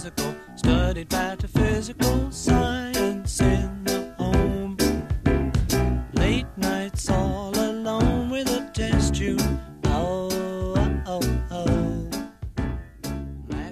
[0.00, 2.19] physical, studied metaphysical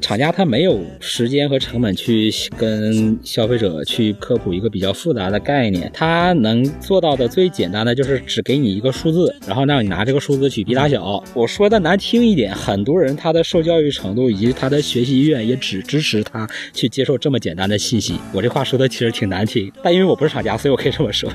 [0.09, 11.23] 厂家他没有时间和成本去跟消费者去科普一个比较复杂的概念，他能做到的最简单的就是只给你一个数字，然后让你拿这个数字去比大小。
[11.35, 18.15] 我说的难听一点，很多人他的受教育程度以及他的学习意愿也只支持他去接受这么简单的信息。
[18.33, 21.31] 我这话说的其实挺难听，但因为我不是厂家，所以我可以这么说。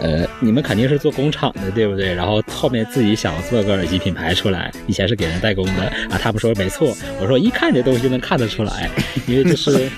[0.00, 2.14] 呃，你们肯定是做工厂的，对不对？
[2.14, 6.18] 然后后面自己想做个耳机品牌出来，以前是给人代工的啊。
[6.20, 8.88] 他们说没错，我说一看这东西就能看得出来，
[9.26, 9.90] 因为 就是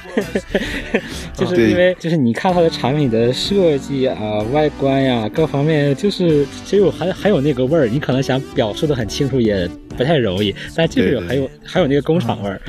[1.34, 12.60] 就是因为就是你看它的产品的设计啊、外观呀、各方面，就是其实有还还有那个味儿，你可能想表述的很清楚也不太容易，但就是有还有还有那个工厂味儿。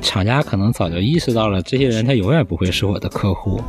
[0.00, 3.62] 厂家可能早就意识到了，这些人他永远不会是我的客户，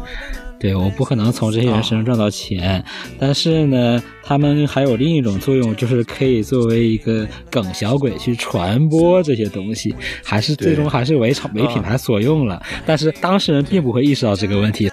[0.63, 2.81] 对，我不可能从这些人身上赚到钱。
[3.19, 12.63] 但是呢，他们还有另一种作用，就是可以作为一个梗小鬼去传播这些东西，还是最终还是为厂为品牌所用了。
[12.85, 14.89] 但是当事人并不会意识到这个问题。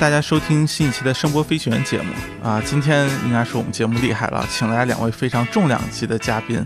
[0.00, 2.10] 大家收听新一期的声波飞行员节目
[2.42, 2.58] 啊！
[2.64, 6.64] 今天应该是我们节目厉害了，请来两位非常重量级的嘉宾，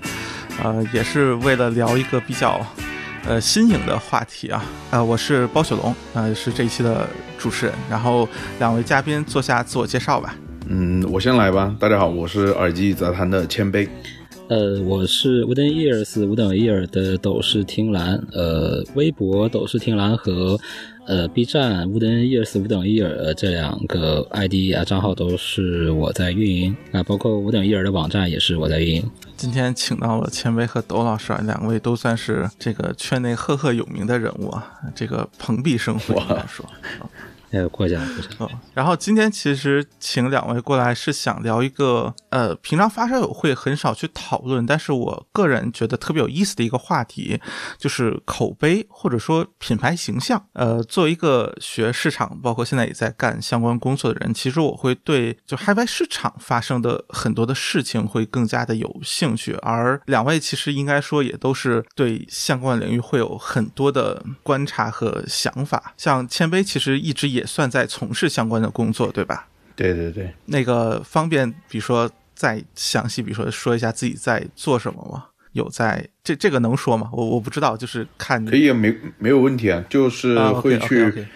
[0.63, 2.65] 呃，也是为了聊一个比较
[3.27, 4.65] 呃新颖的话题啊。
[4.93, 7.75] 呃，我是包雪龙，呃，是这一期的主持人。
[7.91, 8.29] 然后
[8.61, 10.33] 两位嘉宾做下自我介绍吧。
[10.69, 11.75] 嗯，我先来吧。
[11.81, 13.89] 大家好，我是耳机杂谈的谦卑。
[14.49, 20.61] 呃，我是 Wooden Ears 五等 ear 的斗士听蓝，呃，微博斗士听蓝和
[21.07, 29.11] 呃 B 站 Wooden Ears 五等 ear 呃这两个 ID 啊账号都是我在运营啊，包括五等 ear 的网站也是我在运营。
[29.35, 36.15] 今天请到了千威和斗老师啊，两位都算是这个圈内赫赫有名的人物啊，这个蓬荜生辉
[36.47, 36.67] 说。
[37.55, 38.33] 呃，过奖过奖。
[38.39, 47.41] 哦，然后今天其实请两位过来是想聊一个呃，平常发烧友会很少去讨论，但是我个人觉得特别有意思的一个话题，
[47.79, 50.45] 就是口碑或者说品牌形象。
[50.55, 65.95] 呃，作为一个学市场，包括现在也在干相关工作的人，其实我会对就海外市场发生的很多的事情会更加的有兴趣，而两位其实应该说也都是对相关领域会有很多的观察和想法。
[65.97, 69.49] 像谦卑其实一直也算在从事相关的工作，对吧？
[69.77, 75.27] 对对对，那个方便，比如说再详细，比如说说一下自己在做什么吗？
[75.53, 77.09] 有在这这个能说吗？
[77.13, 81.27] 我我不知道，就是看可以啊，没没有问题啊，就是啊会去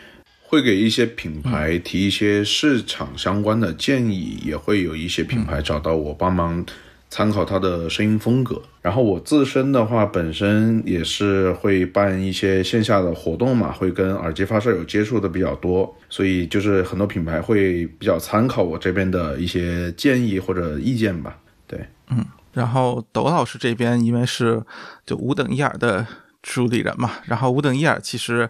[0.42, 6.64] 会给一些品牌提一些市场相关的建议，也会有一些品牌找到我帮忙
[7.10, 8.60] 参考他的声音风格。
[8.80, 21.38] 然后我自身的话，本身也是会办一些线下的活动嘛，会跟耳机发烧友接触的比较多，所以就是很多品牌会比较参考我这边的一些建议或者意见吧。
[21.66, 24.62] 对，嗯然后窦老师这边因为是
[25.04, 26.06] 就五等一耳的
[26.42, 28.48] 主理人嘛，然后五等一耳其实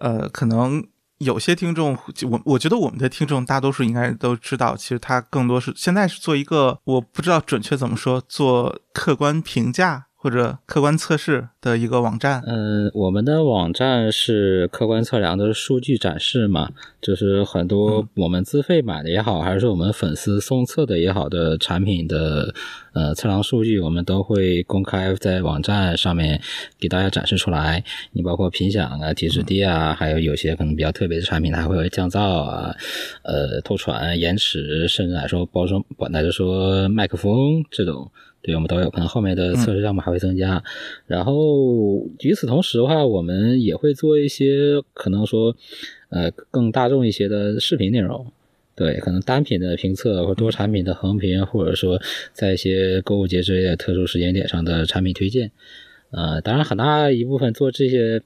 [0.00, 0.84] 呃可能。
[1.18, 1.96] 有些听众，
[2.30, 12.42] 我我觉得我们的听众大多数应该都知道，其实他更多是现在是做一个我不知道准确怎么说，做客观评价或者客观测试的一个网站。
[12.46, 16.68] 嗯，我们的网站是客观测量的数据展示嘛，
[17.00, 22.54] 就是很多我们自费买的也好，还是我们粉丝送测的也好的产品的
[22.92, 26.38] 呃测量数据，我们都会公开在网站上面
[26.78, 27.82] 给大家展示出来。
[28.12, 32.76] 你包括频响啊、体脂低啊，还有有些可能比较特别的产品，它会有降噪啊、
[33.22, 38.12] 呃透传、延迟，甚至来说包装，乃至说麦克风这种。
[38.42, 40.62] 对我们都有，可能后面的测试项目还会增加。
[41.06, 45.54] 然后与此同时的话，我们也会做一些可能说，
[46.10, 48.26] 呃，更大众一些的视频内容。
[48.74, 52.00] 对，可能单品的评测或多产品的横评，或者说
[52.32, 55.50] 在一些购物节之类的特殊时间点上的产品推荐。
[56.10, 58.22] 呃，当然很大一部分做这些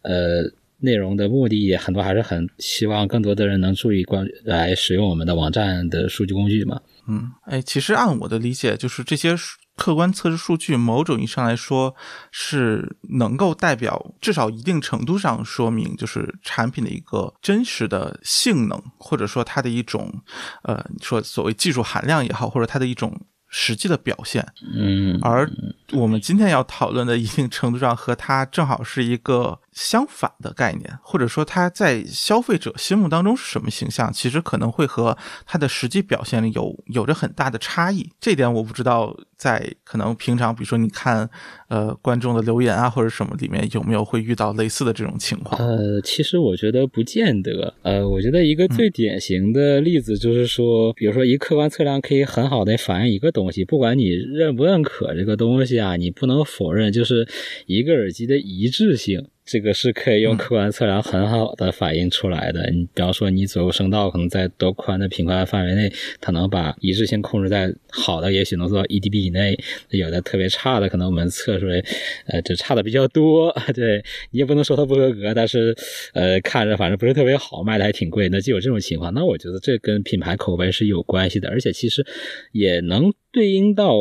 [0.00, 6.80] 呃内容的目的，也很多还是很希望更多的人能注意关来使用我们的网站的数据工具嘛。
[7.10, 9.34] 嗯，哎，其实按我的理解，就是这些
[9.76, 11.94] 客观测试数据某种意义上来说
[12.30, 20.22] 是能够代表至少一定程度上说明就是产品的一个真实的性能，或者说它的一种
[20.62, 23.18] 呃说所谓技术含量也好，或者它的一种
[23.48, 24.46] 实际的表现。
[24.76, 25.50] 嗯，而
[25.92, 35.16] 我们今天要讨论的一定程度上和它正好是一个相反的概念，或者说它在消费者心目当中是什么形象，其实可能会和
[35.46, 38.12] 它的实际表现有有着很大的差异。
[38.20, 41.26] 这点我不知道，在可能平常比如说你看
[41.68, 45.58] 呃观众的留言啊或者什么里面有没有会遇到类似的这种情况？
[45.66, 47.72] 呃，其实我觉得不见得。
[47.80, 57.26] 呃，我觉得一个最典型的例子就是说，比如说一客观测量可以很好的反映一个东西，不管你认不认可这个东西啊，你不能否认，就是
[57.64, 59.26] 一个耳机的一致性。
[59.42, 62.70] 这个是可以用客观测量很好的反映出来的。
[62.70, 69.54] 你比方说，你左右声道可能在多宽的频宽范围内，它能把一致性控制在好的，也许能做到一 dB 以内；
[69.90, 71.82] 有的特别差的，可能我们测出来，
[72.26, 73.50] 呃，就差的比较多。
[73.74, 75.74] 对你也不能说它不合格，但是
[76.12, 78.28] 呃，看着反正不是特别好，卖的还挺贵。
[78.28, 82.06] 那就有这种情况，那我觉得这跟品牌口碑是有关系的，而且其实
[82.52, 83.94] 也能对应到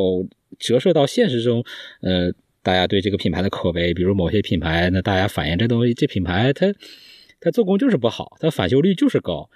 [0.58, 1.64] 折射到现实中，
[2.02, 2.34] 呃。
[2.62, 6.68] 大家对这个品牌的口碑，比如某些品牌，那大家反映这东西，这品牌它
[7.40, 9.50] 它做工就是不好，它返修率就是高，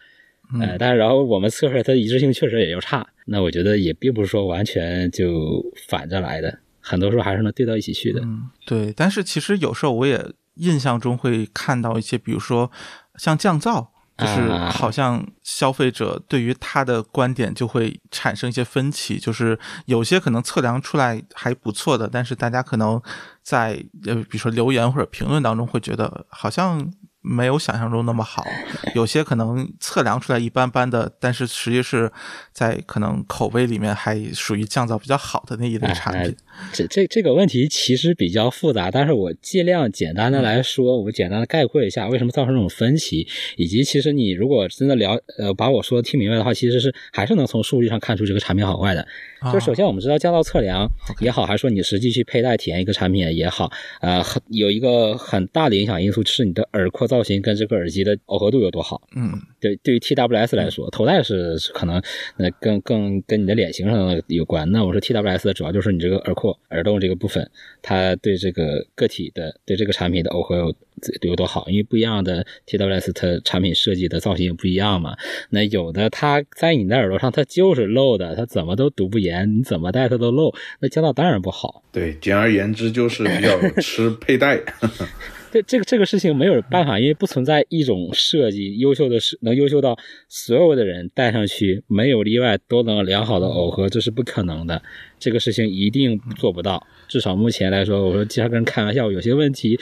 [0.62, 8.22] 呃，但是然后我们测出来它一致性确实也就差，那我觉得也并不是说完全就反着来的，很多时候还是能对到一起去的。
[8.22, 8.94] 嗯，对。
[8.94, 10.24] 但是其实有时候我也
[10.56, 12.72] 印象中会看到一些，比如说
[13.16, 13.88] 像降噪。
[14.16, 19.58] 就是好像消费者对于他的观点就会产生一些分歧，就是
[19.88, 23.02] 有些可能测量出来还不错的，但是大家可能
[23.42, 26.94] 在呃比如说留言或者评论当中会觉得好像。
[27.24, 28.44] 没有想象中那么好，
[28.94, 32.12] 有些可能测量出来一般般的，但是实际是
[32.52, 36.36] 在可能口碑里面还属于降噪比较好的那一类产品。
[36.72, 49.08] 这这这个问题其实比较复杂，但是我尽量简单的来说，我简单的概括一下为什么造成这种分歧，以及其实你如果真的了呃把我说的听明白的话，其实是还是能从数据上看出这个产品好坏的。
[49.52, 50.90] 就首先我们知道降噪测量
[51.20, 59.00] 也好，还是说你实际去佩戴体验一个产品也好，呃，有一个很大的影响因素是你的耳廓造型跟这个耳机的耦合度有多好。
[59.16, 62.02] 嗯，对，对于 TWS 来说，头戴是可能
[62.38, 64.72] 呃更更跟你的脸型上有关。
[64.72, 67.48] 那我说 TWS 的主要就是你这个耳廓、耳洞这个部分，
[67.84, 70.76] 它对这个个体的对这个产品的耦合有
[71.22, 75.16] 有多好，因为不一样的 TWS 它产品设计的造型也不一样嘛。
[75.52, 79.60] 那有的它在你的耳朵上它就是漏的，它怎么都堵不严。
[79.60, 81.84] 你怎么戴它都漏，那降噪当然不好。
[81.92, 84.60] 对，简而言之就是比较吃佩戴。
[85.54, 89.96] 对，这个这个事情没有办法，因为不存在一种设计优秀的是能优秀到
[90.28, 94.82] 所有的人戴上去没有例外都能良好的耦合，这是不可能的。
[95.20, 96.88] 这个事情一定做不到。
[97.08, 99.80] 至少目前来说，我说经常跟人开玩笑，有些问题。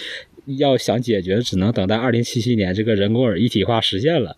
[0.58, 4.36] 要想解决，只能等待二零七七年这个人工耳一体化实现了，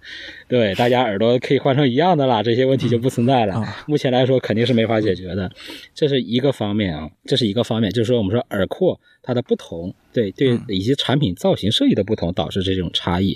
[0.54, 3.66] 对，大家耳朵可以换成一样的啦，这些问题就不存在了。
[3.88, 5.52] 目前来说肯定是没法解决的，
[5.96, 9.96] 这是一个方面啊，这是一个方面，就是说我们说耳廓它的不同。
[10.14, 13.36] 对对，以及产品造型设计的不同导致这种差异。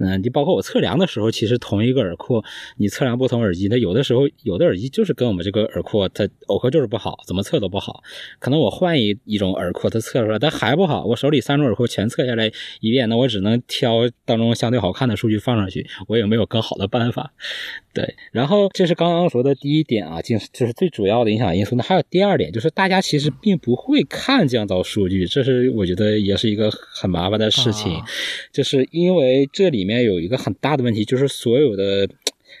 [0.00, 2.44] 嗯，你包括我测量的时候，其实同一个耳廓，
[2.78, 8.02] 你测量不同耳机，它有的时候有的耳机就是跟我们这个耳廓它耦合就是不好，怎么测都不好。
[8.40, 11.04] 可能我换一一种耳廓，它测出来它还不好。
[11.04, 17.34] 我手里三种耳廓全测下来一遍，那我只能挑当中相对好看的数据放上去，我也没有更好的办法。
[17.92, 21.76] 对，然后这是刚刚说的第一点啊，就是就是最主要的影响因素。
[21.76, 28.02] 那还有第二点，就是大家其实并不会看降噪数据，这是我觉得也是一个很麻烦的事情，
[28.52, 32.08] 就是因为这里面有一个很大的问题，就是所有的，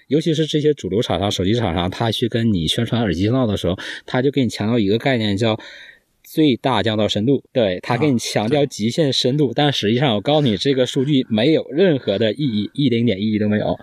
[0.08, 5.58] 尤其是这些主流厂商、手机厂商，他去跟你宣传耳机噪的时候，他就给你强调一个概念叫。
[6.36, 13.74] 最大降噪深度，对他给你强调极限深度，但实际上我告诉你，这个数据没有任何的意义，一丁点意义都没有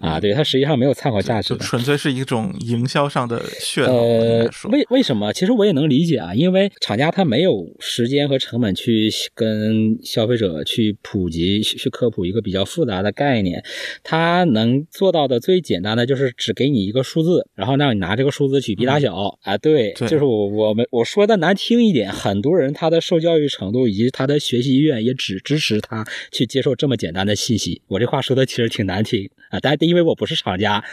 [0.00, 0.20] 啊！
[0.20, 3.94] 对它实际上没有参考价值，纯粹是一种营销上的噱头。
[3.94, 5.32] 呃，为为什么？
[5.32, 13.64] 其实我也能理解啊，因为厂家他没有时间和成本去跟消费者去普及、去科普一个比较复杂的概念，
[14.02, 19.56] 他能做到的最简单的就是只给你一个数字，然后让你拿这个数字去比大小啊！
[19.56, 21.93] 对，就是我我们我说的难听一。
[21.94, 27.80] 点很多人他的受教育程度以及他的学习意愿也只支持他去接受这么简单的信息。
[27.86, 30.84] 我这话说的其实挺难听啊，但因为我不是厂家，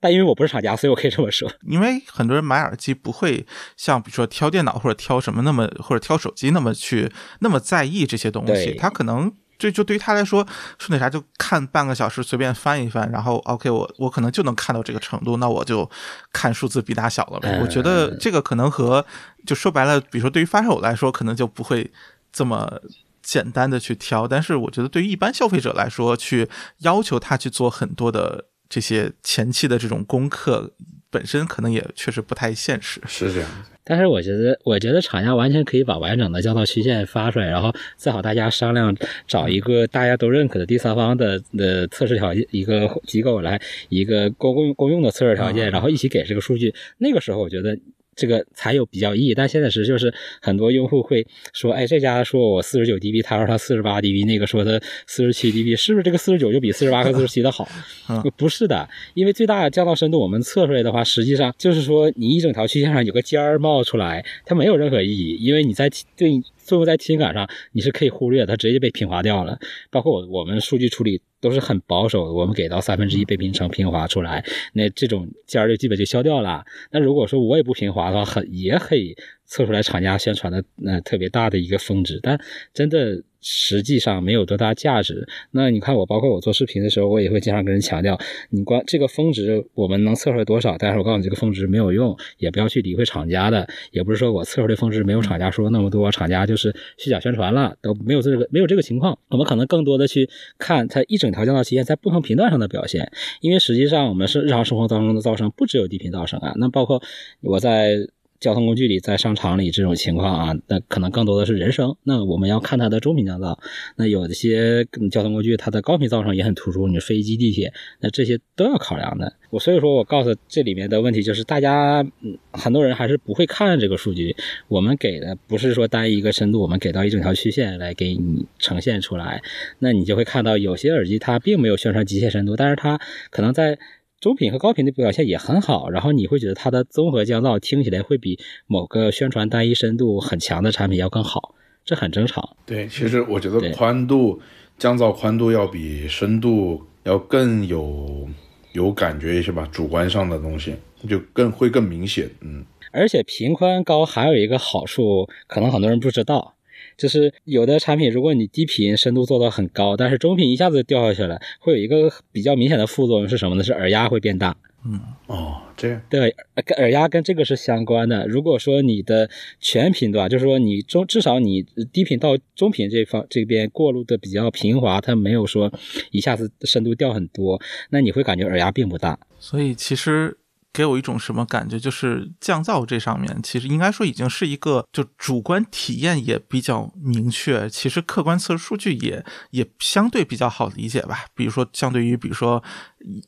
[0.00, 1.52] 但因为我不是厂家，所以我可以这么说。
[1.68, 3.44] 因为很多人买耳机不会
[3.76, 9.32] 像比如说挑电脑或者挑什么那么或者挑手机那么去那么在意这些东西，他可能。
[9.58, 10.46] 就就对于他来说，
[10.78, 15.88] 说那啥就看半个小时，随便翻一翻，然后 OK，我我可能就能看到这个程度，那我就
[16.32, 17.60] 看数字比大小了呗。
[17.62, 19.04] 我觉得这个可能和
[19.46, 21.90] 就说白了，比如说对于发烧友来说，可能就不会
[22.32, 22.80] 这么
[23.22, 30.72] 简单的去挑，但是我觉得对于一般消费者来说，去要求他去做很多的这些前期的这种功课，
[31.14, 33.00] 本身可能也确实不太现实。
[33.06, 33.48] 是这样。
[33.84, 38.96] 但是我觉得，我觉得厂家完全可以把完整的降噪曲线发出来，然后最好大家商量
[39.28, 46.74] 找一个大家都认可的第三方的的测试条件一个机构来一个公共公用的测试条件，然后一起给这个数据。
[46.98, 47.78] 那个时候我觉得。
[48.16, 57.68] 这个才有比较意义，但现在是就是很多用户会说，哎，这家说我四十九 dB，他说他四十八 dB，那个说他四十七 dB，是不是这个四十九就比四十八和四十七的好？
[58.36, 69.58] 不是的，因为最大的降噪深度我们测出来的话，实际上就是说你一整条曲线上有个尖儿冒出来，它没有任何意义，因为你在对最后在听感上你是可以忽略，它直接被平滑掉了。
[69.90, 71.20] 包括我我们数据处理。
[71.44, 76.64] 都是很保守的，我们给到三分之一被平成平滑出来，那这种尖儿就基本就消掉了。
[76.90, 79.14] 那如果说我也不平滑的话，很也可以
[79.46, 82.40] 测出来厂家宣传的那特别大的一个峰值，但
[82.72, 83.22] 真的。
[83.46, 85.28] 实际上没有多大价值。
[85.50, 90.78] 那你看我，包括我做视频的时候，我也会经常跟人强调，你光这个峰值我们能测出来多少？
[90.78, 99.18] 但是我告诉你，这个峰值没有用，也不要去理会厂家的，也不是说我测出来峰值没有厂家说那么多，厂家就是虚假宣传了，都没有这个没有这个情况。
[99.28, 107.02] 我们可能更多的去看它一整条降噪曲线在不同频段上的表现，因为实际上我们是日常生活当中的噪声不只有低频噪声啊，那包括
[107.42, 108.08] 我在。
[108.44, 111.96] 交通工具里，在商场里这种情况啊，那可能更多的是人声。
[112.02, 113.58] 那我们要看它的中频降噪。
[113.96, 119.32] 那有一些交通工具，它的高频噪声也很突出，你飞机、地铁，那这些都要考量的。
[119.48, 122.06] 我所以说我告诉这里面的问题就是，大家，
[122.52, 124.36] 很多人还是不会看这个数据。
[124.68, 129.40] 我们给的不是说单一个深度，我们给到一整条曲线来给你呈现出来。
[129.78, 133.78] 那你就会看到有些耳机它并没有宣传极限深度，但是它可能在。
[134.24, 141.54] 中频和高频的表现也很好，然后你会觉得它的综合降噪听起来会比某个宣传单一深度很强的产品要更好，
[141.84, 142.56] 这很正常。
[142.64, 144.40] 对，其实我觉得宽度
[144.78, 148.26] 降噪宽度要比深度要更有
[148.72, 150.74] 有感觉一些吧，主观上的东西
[151.06, 152.30] 就更会更明显。
[152.40, 156.54] 嗯，而且频宽高还有一个好处，可能很多人不知道。
[156.96, 163.62] 就是有的产品，如果你低频深度做到很高，但是中频一下子掉下去了，会有一个比较明显的副作用是什么呢？
[163.62, 164.56] 是耳压会变大。
[164.86, 166.02] 嗯，哦，这样。
[166.10, 166.34] 对，
[166.64, 168.26] 跟耳压跟这个是相关的。
[168.26, 175.72] 如果说你的全频段，就是说你中至少你低频到中频这方这边过渡的比较平滑，它没有说
[176.10, 177.60] 一下子深度掉很多，
[177.90, 179.18] 那你会感觉耳压并不大。
[179.38, 180.36] 所以其实。
[180.74, 181.78] 给我一种什么感觉？
[181.78, 191.26] 就是降噪这上面，其实应该说已经是一个就主观体验也比较明确，其实客观测试数据也也相对比较好理解吧。
[191.32, 192.62] 比如说，相对于比如说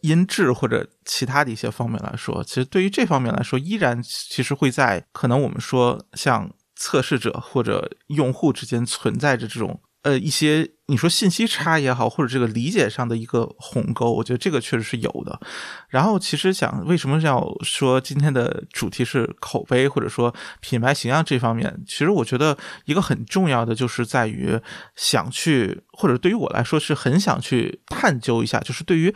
[0.01, 9.81] 音质或者其他的一些方面来说，其实对于这方面来说，依然其实会在可能我们说像测试者或者用户之间存在着这种。
[10.07, 15.41] 呃，一些你说信息差也好，或者这个理解上的一个鸿沟，我觉得这个确实是有的。
[15.89, 24.61] 然后，其实想为什么要说今天的主题是口碑，或者说品牌形象这方面，其实我觉得一个很重要的就是在于
[24.95, 29.13] 想去，或者对于我来说是很想去探究一下，就是对于。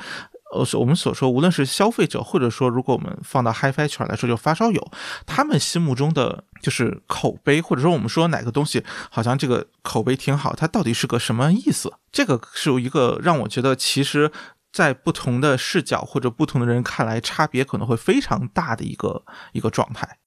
[0.52, 4.90] 呃，我们所说，无论是消费者，或者说，如果我们放到 HiFi 圈来说，就发烧友，
[5.25, 11.92] 他们心目中的就是口碑，或者说我们说哪个东西好像这个口碑挺好，它到底是个什么意思？
[12.11, 14.33] 这个是一个让我觉得，其实，
[14.73, 20.19] 在不同的视角或者不同的人看来，差别可能会非常大的一个一个状态。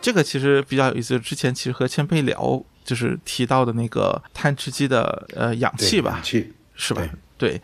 [0.00, 7.02] 这个其实比较有意思，之前其实和谦卑聊，就是提到的那个碳吃鸡的呃氧气吧，氧气是吧？
[7.36, 7.60] 对。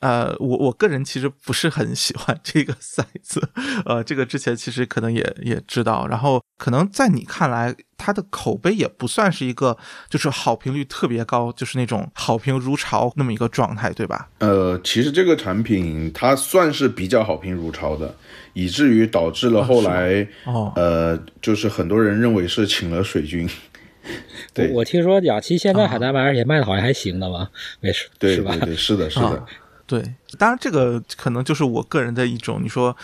[0.00, 3.48] 呃，我我个人其实不是很喜欢这个塞子，
[3.86, 9.76] 呃，这个之前其实可能也也知道，然后可能在你看来，它的口碑也不算是一个
[10.10, 14.28] 就是好评率特别高，就是那种好评如潮那么一个状态，对吧？
[14.40, 18.14] 呃，其实这个产品它算是比较好评如潮的，
[18.52, 23.48] 以至于导致了后来，哦，呃，就是很多人认为是请了水军。
[24.52, 27.48] 对，我听说雅琪现在还在卖，而且卖的好像还行的嘛，
[27.80, 28.54] 没事，对，是吧？
[28.60, 29.44] 对，是的，是的。
[29.86, 32.96] 对，当然这个可能就是我个人的一种，你说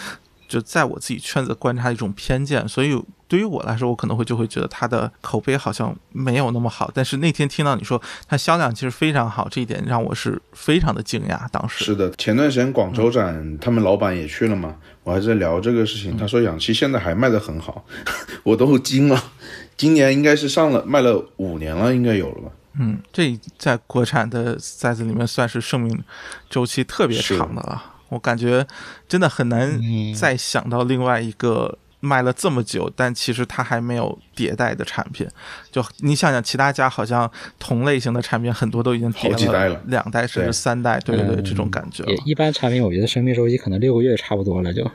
[0.49, 6.91] 就在我自己圈子观察一种偏见，所以对于我来说，我可能会就会觉得它的口碑好像没有那么好。
[6.93, 11.49] 但是那天听到你说它销量其实非常好，这一点让我是非常的惊讶。
[11.51, 17.85] 当时是的，前段时间广州展，他们老板也去了嘛，我还在聊这个事情，他说氧气现在还卖的很好，
[18.43, 19.33] 我都惊了。
[19.77, 22.51] 今年应该是上了卖了五年了，应该有了吧。
[22.79, 26.03] 嗯，这在国产的塞子里面算是生命
[26.49, 27.83] 周期特别长的了。
[28.09, 28.67] 我感觉
[29.09, 29.81] 真的很难
[30.15, 35.27] 再想到另外一个卖了这么久，但其实它还没有迭代的产品。
[35.71, 42.17] 就你想想，其他家好像同类型的产品很多都已经好几代了两代甚至三代，对对对，嗯这种感觉也。
[42.27, 44.91] 一般产品，我觉得生命周期可能六个月差不多了就。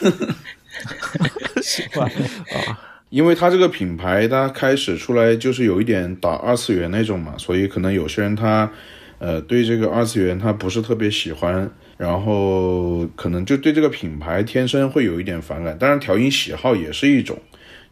[3.08, 8.70] 因为它这个品牌，它开始出来就是有一点打二次元那种嘛，所以可能有些人他，
[9.18, 15.78] 呃，对这个二次元他不是特别喜欢，然后可能就对这个品牌天生会有一点反感。
[15.78, 17.38] 当然，调音喜好也是一种，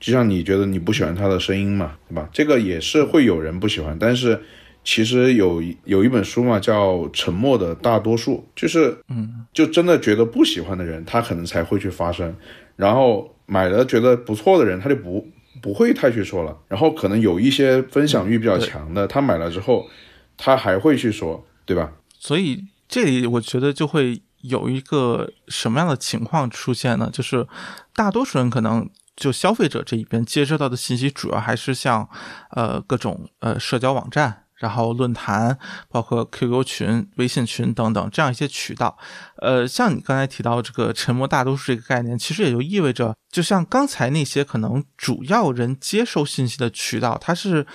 [0.00, 2.28] 就像你觉得你不喜欢它的声音嘛，对吧？
[2.32, 4.38] 这个也是会有人不喜欢，但是
[4.82, 12.36] 其实有一有一本书嘛，叫《沉默的大多数》，就是嗯，就真的觉得不喜欢的人，他可能才会去发声，
[12.76, 15.26] 然后买了觉得不错的人，他就不
[15.60, 19.88] 不会太去说了，然后可能有一些分享欲比较强的，他买了之后，
[20.36, 21.92] 他还会去说，对吧？
[22.18, 27.10] 所以这里我觉得就会有一个什么样的情况出现呢？
[27.12, 27.46] 就是
[27.94, 32.08] 大多数人可能就消费者这一边接收到的信息，主要还是像
[32.50, 34.43] 呃各种呃社交网站。
[34.56, 35.58] 然后论坛，
[35.88, 38.96] 包括 QQ 群、微信群等等这样一些渠道，
[39.38, 47.66] 呃，像你刚才提到这个沉默大多数这个概念，其实也就意味着，就像刚才那些可能主要人接收信息的渠道，它是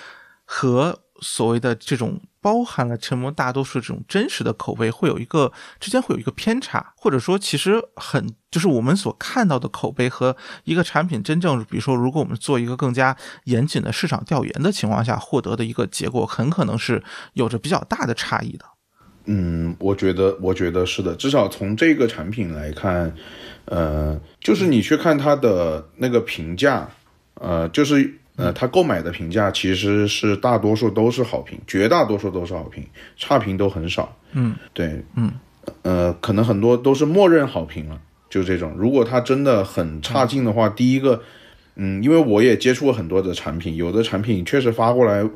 [0.46, 13.16] 和所谓的这种包含了沉默大多数这种真实的口碑，会有一个之间会有一个偏差，或者说其实很就是我们所看到的口碑和一个产品真正，比如说如果我们做一个更加
[13.46, 17.04] 严谨的市场调研的情况下获得的一个结果，很可能是
[17.34, 18.66] 有着比较大的差异的。
[19.26, 23.14] 嗯，我觉得，我觉得是的，至少从这个产品来看，
[23.66, 26.90] 呃，就是你去看它的那个评价，
[27.36, 32.82] 呃，就是呃，他购买的评价其实是大多数都是好评，绝大多数都是好评，
[33.18, 34.16] 差评都很少。
[34.32, 35.32] 嗯，对，嗯，
[35.82, 38.74] 呃，可能很多都是默认好评了，就这种。
[38.78, 41.22] 如果他真的很差劲的话，第一个，
[41.76, 45.30] 嗯，因为我也接触过很多的产品，有的产品确实发过来，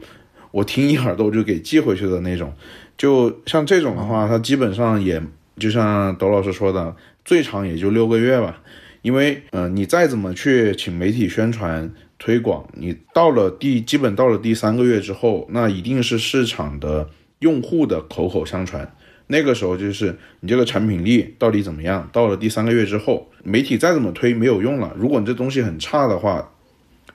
[0.51, 2.53] 我听一耳朵就给寄回去的那种。
[2.97, 5.21] 就像这种的话，它基本上也
[5.57, 8.61] 就像董老师说的，最长也就六个月吧。
[9.01, 11.91] 因为，呃，你再怎么去请媒体宣传
[12.23, 17.09] 推广，你到了第基本到了第三个月之后，那一定是市场的
[17.39, 18.95] 用户的口口相传。
[19.27, 22.09] 那个时候就是你这个产品力到底怎么样？
[22.13, 24.93] 到了第三个月之后，媒体再怎么推没有用了。
[24.95, 26.49] 如果你这东西很差的话，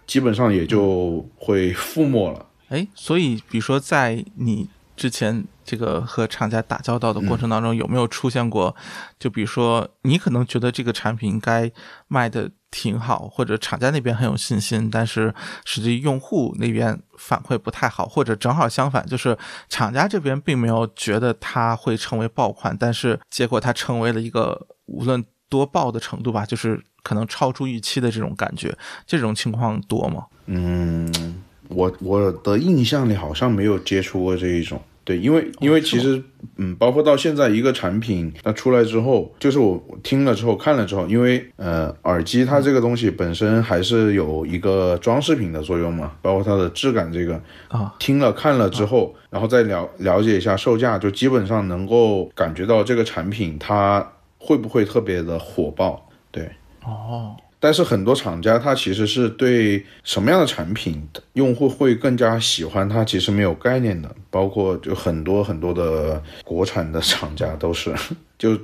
[0.07, 2.45] 基本上也就会覆没了。
[2.69, 8.75] 哎，所以比如说在你之前这个和厂家打交道的过程当中，有没有出现过？
[9.19, 11.71] 就比如说你可能觉得这个产品应该
[12.07, 15.35] 卖的挺好，或者厂家那边很有信心，但是
[15.67, 19.37] 实际用户那边反馈不太好，或者正好相反，就是
[19.69, 28.75] 厂家这边并没有觉得它会成为爆款，但是结果它成为了一个无论多爆的程度吧，就是可能超出预期的这种感觉，
[29.07, 30.25] 这种情况多吗？
[30.47, 34.81] 嗯，我我的印象里好像没有接触过这一种。
[35.09, 36.23] 对，因为因为其实，
[36.57, 56.07] 嗯，包括到现在一个产品它出来之后，就是我我听了之后看了之后，因为呃耳机它这个东西本身还是有一个装饰品的作用嘛，包括它的质感这个啊，听了看了之后，然后再了了解一下售价，就基本上能够感觉到这个产品它会不会特别的火爆。
[56.31, 56.51] 对，
[56.85, 57.35] 哦。
[57.61, 64.15] 但是很多厂家他其实是对什么样的产品用户会更加喜欢，他其实没有概念的。
[64.31, 67.93] 包括就很多很多的国产的厂家都是
[68.39, 68.57] 就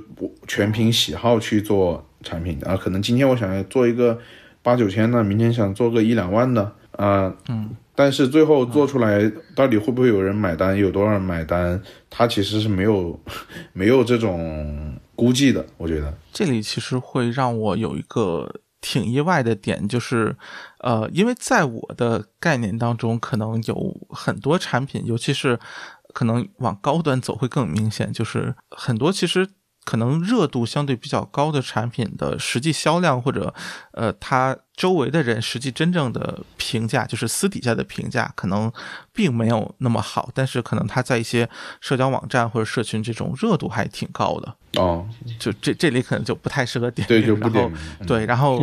[0.47, 2.77] 全凭喜好去做产品啊。
[2.77, 4.17] 可能今天我想要做一个
[4.61, 13.19] 八九千的，明天想做个一两万的啊，嗯，但是最后做出来到底会不会有人买单，有多少人买单，他其实是没有
[13.73, 15.65] 没有这种估计的。
[15.77, 18.61] 我觉得这里其实会让我有一个。
[18.87, 20.37] 挺意外的点就是，
[20.77, 25.59] 呃，因为在我的概念当中，可能有很多产品，尤其是
[26.13, 29.49] 可能往高端走会更明显，就是很多其实
[29.85, 33.53] 可能热度相对比较高的产品的实际销量或者
[33.93, 38.69] 呃，它周围的人实际真正的评价，就是私底下的评价，可能
[39.13, 41.47] 并没有那么好，但是可能它在一些
[41.79, 44.53] 社交网站或者社群这种热度还挺高的。
[44.77, 45.07] 哦，
[45.39, 47.73] 就这这里可能就不太适合点对，就不点
[48.05, 48.59] 对，然后，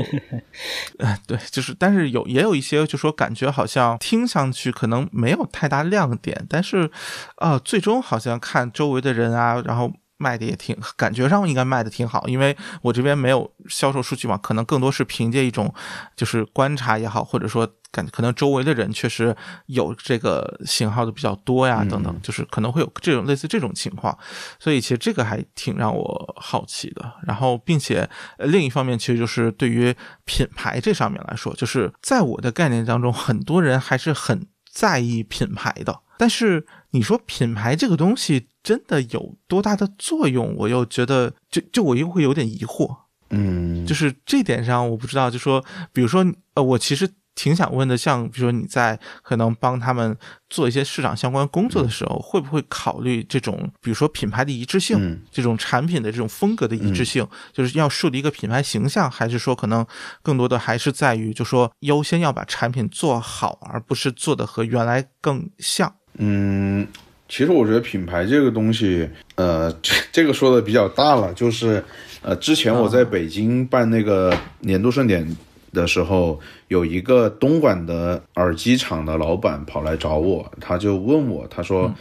[0.99, 6.91] 呃，对，就是，但是有也有一些，就说感觉好像听上去可能没有太大亮点，但是，
[7.37, 9.91] 呃，最终好像看周围的人啊，然后
[10.23, 15.75] 卖的也挺，感觉上应该卖的挺好，因为我这边没有销售数据嘛，可能更多是凭借一种
[16.15, 24.17] 就是观察也好，或者说感可能周围的人确实有这个型号的比较多呀，等等，就是可能会有这种类似这种情况，
[24.61, 27.13] 所以其实这个还挺让我好奇的。
[27.27, 28.09] 然后，并且
[28.39, 36.67] 另一方面，其实就是对于品牌这上面来说，就是在我的概念当中，很多人还是很在意品牌的，但是。
[36.93, 40.55] 你说品牌这个东西真的有多大的作用？
[40.57, 42.97] 我又觉得，就就我又会有点疑惑。
[43.31, 45.31] 嗯，就是这点上我不知道。
[45.31, 50.15] 就说，比如说，呃，我其实挺想问的，像比如说你在可能帮他们
[50.51, 59.87] 做一些市场相关工作的时候，会不会考虑这种，比如说品牌的一致性，这种产品的这种风格的一致性，就是要树立一个品牌形象，还是说可能
[60.21, 65.95] 更多的还是在于，就说优先要把产品做好，而不是做的和原来更像。
[66.19, 66.87] 嗯，
[67.29, 69.75] 其实我觉得品牌这个东西，呃，
[70.13, 71.33] 这个说的比较大了。
[71.33, 71.83] 就是，
[72.21, 75.27] 呃，之前我在北京办那个年度盛典
[75.73, 81.93] 的时候，有一个东莞的耳机厂的老板跑来找我，他就问我，他说，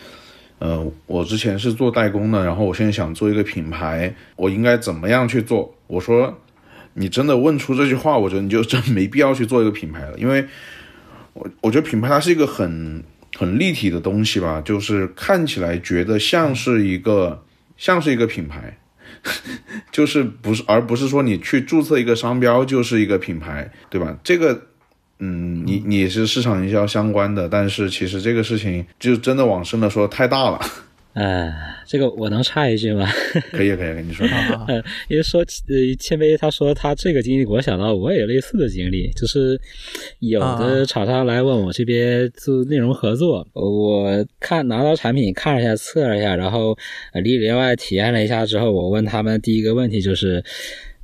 [0.59, 5.73] 呃，我之前是做代工的，然后我现在想做一个品牌，我应该怎么样去做？
[5.87, 6.37] 我说，
[6.95, 10.45] 你真的问出这句话，我觉得你就真没必要去做一个品牌了，因为
[11.31, 13.01] 我我觉得品牌它是一个很。
[13.41, 17.43] 很立体的东西吧，就是看起来觉得像是一个
[17.75, 18.77] 像是一个品牌，
[19.91, 24.15] 就是不是而不是说你去注册一个商标就是一个品牌，对吧？
[24.23, 24.67] 这个，
[25.17, 30.61] 嗯，你你是市场营销相关的，但是其实这个事情就真的往深了说太大了。
[31.13, 31.53] 哎，
[31.85, 33.05] 这个我能插一句吗？
[33.51, 34.25] 可以，可以，跟你说。
[34.67, 39.59] 嗯， 因为说呃，谦卑他说他这个经历，我想到我也有类似的经历，就是
[40.19, 46.77] 有的厂商来问我这边做内容合作，我看拿到产品看了一下，测了一下，然后
[47.21, 50.43] 里里外外体验了一下之后，我问他们第一个问题就是。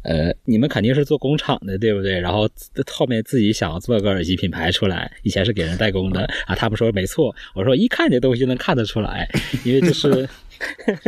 [0.04, 2.20] 呃，你们肯定是做工厂的，对不对？
[2.20, 2.48] 然后
[2.92, 6.56] 后面自己想做个耳机品牌出来，以前是给人代工的 啊。
[6.56, 9.28] 他们说没错，我说一看这东西就能看得出来，
[9.66, 10.28] 因为就是，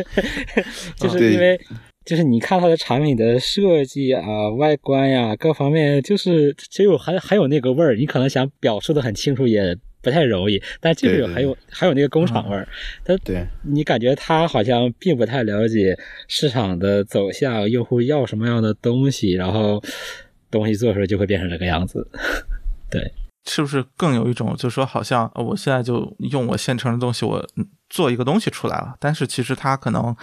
[0.98, 1.60] 就是因为
[2.06, 9.78] 就是你看它的产品的设计啊、外观呀各方面，就是只有还还有那个味儿，你可能想表述的很清楚也。
[10.02, 12.68] 不太容易，但就是有还有还有那个工厂味儿，
[13.04, 19.84] 他对你感觉他好像并不太了解市场的走向，用户要什么样的东西，然后
[20.50, 22.08] 东西做出来就会变成这个样子。
[22.90, 23.12] 对，
[23.46, 27.46] 是不是更有一种就是说，好像我现在就用我现成的东西，我
[27.90, 30.16] 做一个东西出来了，但是其实它可能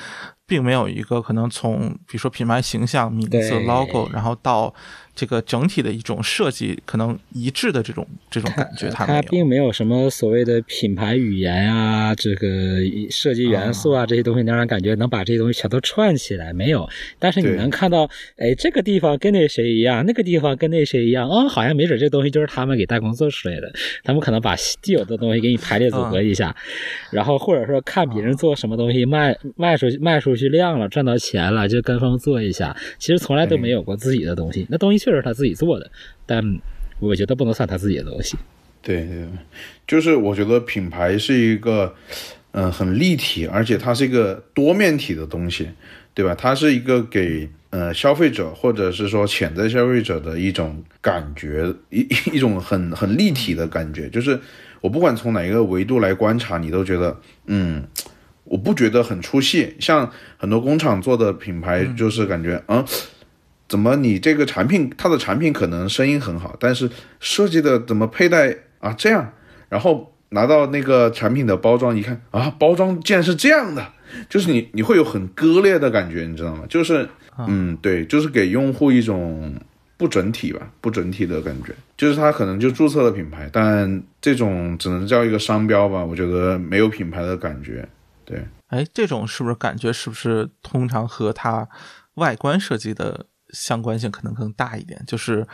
[0.47, 4.75] 并没有一个可能从比如说品牌形象、名字、logo，然后到。
[5.17, 12.77] 这个整体的一种设计可能一致的这种这种感觉，它并没有什么所谓的品牌语言啊，这个
[13.11, 16.87] 设计元素啊这些东西，能让人感觉能把这些东西全都串起来没有？
[17.19, 23.73] 但是你能看到，哎，这个地方跟那谁一样，那个地方跟那谁一样，哦，好像没准这东西就是他们给代工做出来的。
[24.05, 26.55] 他们可能把既有的东西给你排列组合一下，
[27.11, 35.06] 然后或者说看别人做什么东西卖卖出去卖出去量了赚到钱了就跟风做一下，其实从来都没有过自己的东西，那东西。
[35.07, 35.89] 确实他自己做的，
[36.27, 36.43] 但
[36.99, 38.37] 我觉得不能算他自己的东西。
[38.83, 39.25] 对对，
[39.87, 41.95] 就是我觉得品牌是一个，
[42.51, 45.69] 嗯，很立体，而且它是一个多面体的东西，
[46.13, 46.35] 对吧？
[46.35, 54.09] 它是一个给呃消费者或者是说潜在消费者的一种感觉，一 一种很很立体的感觉。
[54.09, 54.41] 就是
[54.81, 57.17] 我不管从哪一个维度来观察，你都觉得，
[57.47, 57.85] 嗯，
[58.43, 59.77] 我不觉得很出戏。
[59.79, 62.85] 像很多工厂做的品牌，就是感觉，嗯。
[63.69, 69.33] 怎么你这个产品，它的产品可能声音很好，但是设计的怎么佩戴啊这样，
[69.69, 73.93] 然后拿到那个产品的包装一看啊，包装竟然是这样的，
[74.29, 76.65] 就是你你会有很割裂的感觉，你知道吗？
[76.69, 79.55] 就是嗯，对，就是给用户一种
[79.97, 87.89] 不整体吧，不整体的感觉，就是他可能就注册了品牌，但这种只能叫一个商标吧，我觉得没有品牌的感觉。
[88.25, 91.69] 对，哎，这种是不是感觉是不是通常和它
[92.15, 93.27] 外观设计的？
[93.57, 95.47] 相关性可能更大一点，就是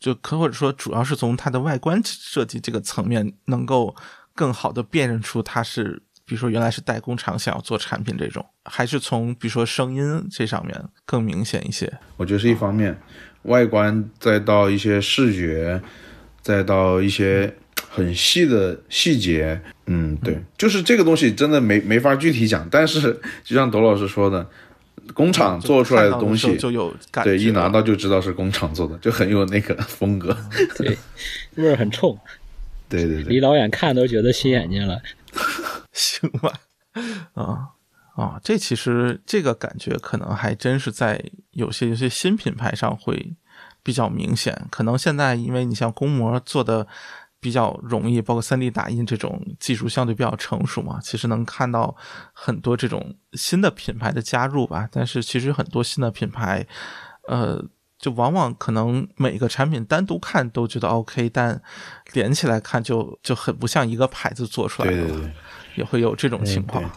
[0.00, 3.94] 就可或者说主要是从它的外观设计这个层面，能够
[4.34, 11.92] 更好的辨认出它是，比如说原来是代工厂想要做产品这种，还是从比如说声音这上面更明显一些。
[12.16, 12.98] 我觉得是一方面，
[13.42, 15.82] 外观再到一些视觉，
[16.40, 17.54] 再到一些
[17.90, 24.48] 很细的细节，嗯，对，就是这个东西真的没没法具体讲，但是就像董老师说的。
[25.14, 30.36] 工厂做出来的东西就有感觉，对，一拿到就知道是工厂做的，就很有那个 风格，
[30.76, 30.96] 对，
[31.56, 32.18] 味儿很冲，
[32.88, 35.00] 对对对，离老远看都觉得熏眼睛了，
[35.92, 36.52] 行吧，
[37.34, 37.68] 啊，
[38.16, 43.32] 啊，这其实这个感觉可能还真是在有些有些新品牌上会
[43.82, 44.66] 比较明显。
[44.70, 46.86] 可能现在因为你像公模做的
[47.42, 51.94] 比较容易，包括 3D 打印这种技术相对比较成熟嘛，其实能看到
[52.32, 54.88] 很多这种新的品牌的加入吧。
[54.92, 56.64] 但是其实很多新的品牌，
[57.26, 57.60] 呃，
[57.98, 61.60] 就往往可能每个产品单独看都觉得 OK，但
[62.12, 65.32] 连起来看就就很不像一个牌子做出来的，对对对，
[65.74, 66.88] 也会有这种情况。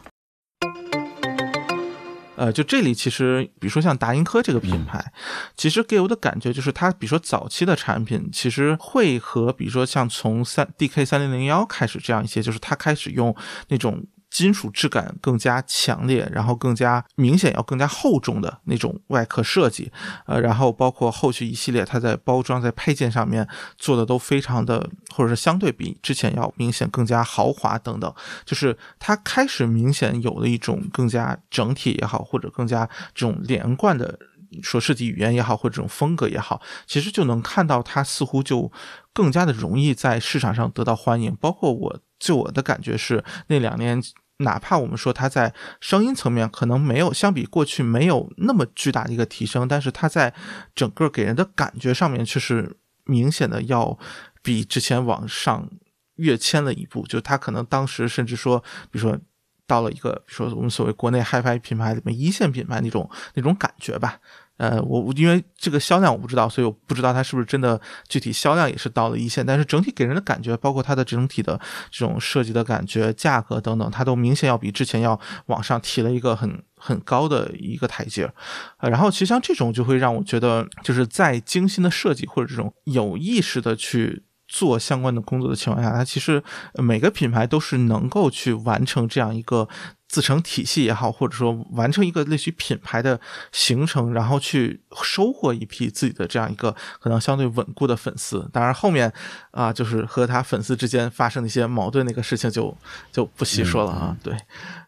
[2.35, 5.13] 对呃，就这里其实，比如说像达音科这个品牌，
[5.55, 13.35] 其实给我的感觉就是它，比如说早期的产品，其实会和比如说像从三 DK 三零零幺开始这样一些，就是它开始用
[13.69, 19.89] 那种金属质感更加强烈，然后更加明显要更加厚重的那种外壳设计，
[20.25, 34.19] 呃，然后包括后续一系列它在包装在配件上面做的都非常的，或者是相对比之前要明显更加豪华等等，就是它开始明显有了一种更加整体也好，或者更加这种连贯的。
[34.61, 38.71] 说设计语言也好，或者这种风格也好，其实就能看到它似乎就
[39.11, 41.35] 更加的容易在市场上得到欢迎。
[41.41, 44.01] 包括我就我的感觉是，那两年
[44.37, 50.33] 哪怕我们说它在声音层面可能没有相比过去没有那么巨大的一个提升，但是它在
[50.73, 53.97] 整个给人的感觉上面却是明显的要
[54.41, 55.69] 比之前往上
[56.15, 57.05] 跃迁了一步。
[57.07, 58.59] 就它可能当时甚至说，
[58.91, 59.19] 比如说。
[59.67, 64.19] 到了一个，比如说我们所谓国内 HiFi 品牌里面一线品牌那种那种感觉吧，
[64.57, 78.31] 呃，我因为这个销量我不知道，所以我不知道它是不是真的具体销量也是到了一线，但是整体给人的感觉，包括它的整体的这种设计的感觉、价格等等，它都明显要比之前要往上提了一个很很高的一个台阶。
[78.77, 84.23] 呃，然后其实像这种就会让我觉得，就是在精心的设计或者这种有意识的去。
[84.47, 86.43] 做相关的工作的情况下，它其实
[86.75, 89.67] 每个品牌都是能够去完成这样一个
[90.07, 93.19] 自成体系也好，或者说完成一个类似于品牌的
[93.51, 98.49] 形成，然后去收获一批自己的这样一个可能相对稳固的粉丝。
[98.53, 99.11] 当然后面
[99.51, 102.75] 啊，就是和他粉丝之间发生的一些矛盾那个事情就
[103.11, 104.15] 就不细说了啊。
[104.23, 104.35] 对，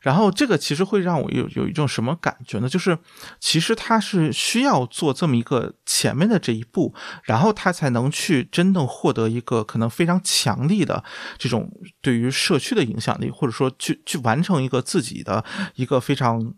[0.02, 2.70] 然后这个其实会让我有有一种什么感觉呢？
[2.70, 2.98] 就是
[3.39, 6.93] 其实他是需要做这么一个前面的这一步，
[7.24, 11.04] 然后他才能去真正获得一个可能非常强力的
[11.38, 15.43] 这种对于社区的影响力，或者说去去完成一个自己的
[15.76, 16.54] 一个非常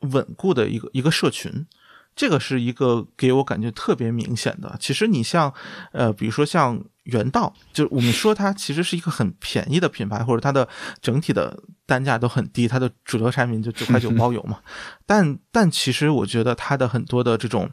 [0.00, 1.66] 稳固的一个一个社群。
[2.16, 4.76] 这个是一个给我感觉特别明显的。
[4.78, 5.52] 其实你像，
[5.92, 10.68] 呃，比如说像原道，就我们说它其实是一个很便宜的品牌，或者它的
[11.02, 14.60] 整体的单价都很低，它的主流产品就九块九包邮嘛。
[15.04, 17.70] 但但其实我觉得它的很多的这种，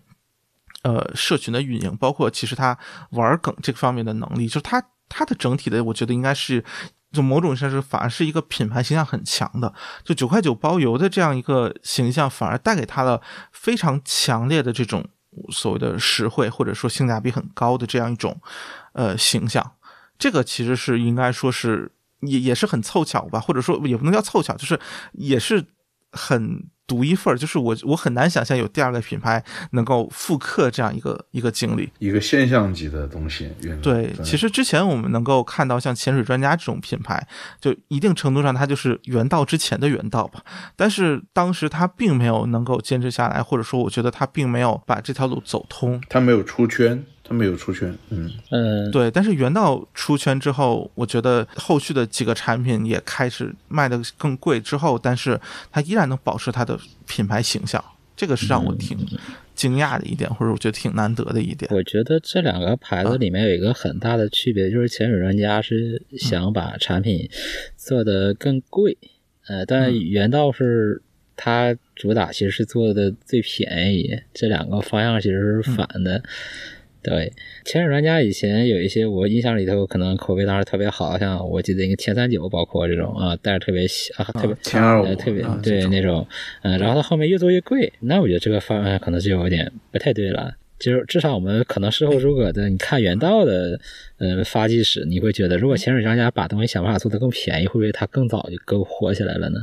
[0.83, 2.77] 呃，社群的运营，包括其实它
[3.11, 6.63] 玩梗这个方面的能力，就是它它的整体的，我觉得应该是。
[7.11, 13.21] 就某种上是反而是一个品牌形象很强的，就九块九包邮的这样一个形象，反而带给他了
[13.51, 15.05] 非常强烈的这种
[15.51, 18.39] 所谓的实惠或者说性价比很高的这样一种
[18.93, 19.73] 呃形象。
[20.17, 24.79] 这个其实是应该说是也也是很凑巧吧，或者说也不能叫凑巧，就是
[25.13, 25.65] 也是
[26.11, 26.69] 很。
[26.91, 33.49] 独一份儿，就是我我很难想象有第二个品牌能够复刻这样一个一个经历，一个现象级的东西。
[33.81, 37.25] 对，其实之前我们能够看到像潜水专家这种品牌，
[37.61, 40.43] 就一定程度上它就是原道之前的原道吧。
[40.75, 47.05] 但是当时它并没有能够坚持下来，或者说我觉得它并没有把这条路走通，它没有出圈。
[47.31, 48.29] 他没有出圈，嗯。
[48.49, 55.39] 嗯，对，但是原道出圈之后，我觉得后续的几个产品也开始卖的更贵之后，但是
[55.71, 57.81] 它依然能保持它的品牌形象，
[58.17, 58.97] 这个是让我挺
[59.55, 61.71] 惊讶的一点，或者我觉得挺难得的一点。
[61.73, 67.29] 我觉得这两个牌子里面有一个很大的区别，就是潜水专家是想把产品
[67.77, 68.97] 做的更贵，
[69.47, 71.01] 呃，但原道是
[71.37, 76.21] 它主打其实是做的最便宜，这两个方向其实是反的。
[77.03, 77.31] 对，
[77.65, 86.27] 潜水专家以前有一些我印象里头可能口碑当时特别好，像我记得一个前三九，包括这种啊，但是特别小、特别前二五，特别对那种，
[86.61, 90.55] 嗯，然后它后面越做越贵，那我觉得这个方案可能就有点不太对了。
[90.77, 93.79] 就是至少我们可能事后诸葛的，你看原道的，
[94.17, 99.61] 呃，发迹史，你会觉得如果潜水专家把东西想办法做得更便宜，会不会他更早就更火起来了呢？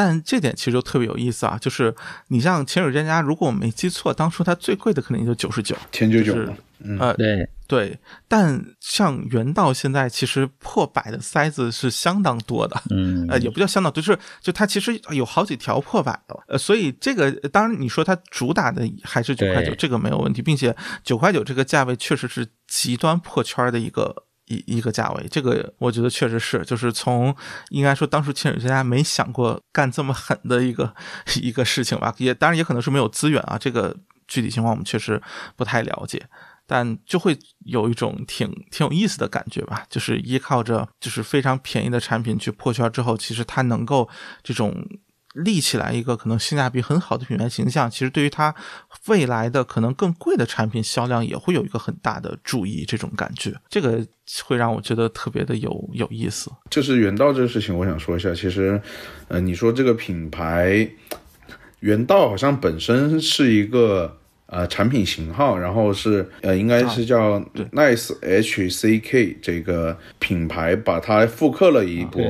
[0.00, 1.92] 但这点其实就特别有意思啊，就是
[2.28, 6.36] 你像潜水专家，如果我没记错，当初它最贵的可能也就九十九，千九九，
[7.00, 7.98] 呃，对对。
[8.28, 24.27] 但像原道现在其实破百的塞子是相当多的，嗯，呃，也不叫相当，就是就它其实有好几条破百的，呃，所以这个当然你说它主打的还是九块九，这个没有问题，并且九块九这个价位确实是极端破圈的一个。
[24.48, 27.34] 一一个价位，这个我觉得确实是，就是从
[27.70, 30.94] 应该说当时清水之家没想过干这么狠的一个
[31.40, 35.20] 一个事情吧，也当然也可能是没有资源啊，这个具体情况我们确实
[35.56, 36.26] 不太了解。
[36.70, 37.34] 但就会
[37.64, 44.06] 有一种挺挺有意思的感觉吧，就是依靠着就是非常便宜的产品去破圈之后，其实它能够
[44.42, 44.86] 这种
[45.34, 48.54] 立起来一个可能性价比很好的品牌形象，其实对于它
[49.06, 54.04] 未来的可能更贵的产品销量也会有一个很大的注意，这种感觉，这个
[54.44, 56.50] 会让我觉得特别的有有意思。
[56.70, 58.80] 就是原道这个事情，我想说一下，其实，
[59.28, 60.88] 呃，你说这个品牌
[61.80, 64.14] 原道好像本身是一个。
[64.50, 67.38] 呃，产品型号，然后是呃，应该是叫
[67.70, 72.22] Nice HCK 这个品牌，把它复刻了一波。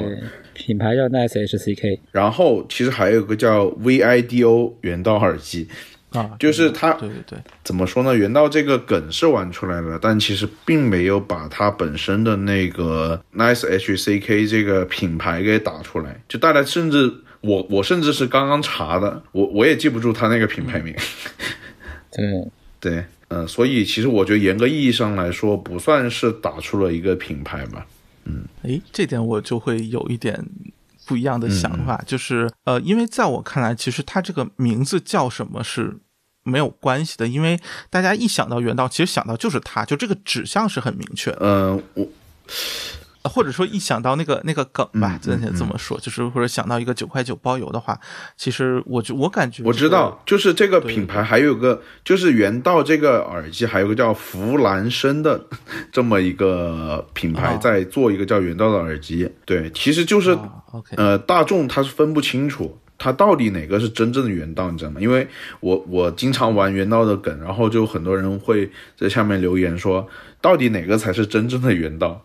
[0.58, 5.68] 品牌叫 Nice HCK，然后其实还有个叫 VIDO 原道耳机
[6.10, 8.14] 啊，就是它，对对对，怎么说呢？
[8.14, 16.20] 原道这个梗是玩出来了，但其实并没有把它本身的那个 Nice HCK 这个品牌给打出来。
[16.28, 20.94] 就大家甚至我我甚至是刚刚查的，我我也记不住它那个品牌名。
[22.10, 22.48] 对
[22.80, 27.86] 对，嗯，所以其实我觉得严格意义上来说，不算是打出了一个品牌吧。
[28.28, 30.44] 嗯，诶，这点我就会有一点
[31.06, 35.98] 不一样的想法，就是呃，因为在我看来，其实它这个名字叫什么是
[36.42, 37.58] 没有关系的，因为
[37.90, 41.34] 大家一想到原道，其实想到就是他，就这个指向是很明确。
[41.40, 42.06] 嗯，我。
[43.28, 47.98] 或者说一想到那个那个梗吧，咱先这么说，就是或者想到一个九块九包邮的话，
[48.36, 55.40] 其实我就我感觉我知道，就是这个品牌还有个就是原道这个耳机，还有个叫弗兰生的
[55.92, 59.30] 这么一个品牌在做一个叫原道的耳机。
[59.44, 60.30] 对，其实就是
[60.72, 65.00] OK，呃，大众它是分不清楚它到底哪个是真正的原道，你知道吗？
[65.00, 65.26] 因为
[65.60, 70.06] 我我经常玩原道的梗，然后就很多人会在下面留言说，
[70.40, 72.24] 到底哪个才是真正的原道？